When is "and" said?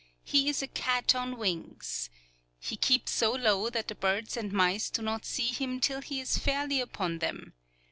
4.35-4.51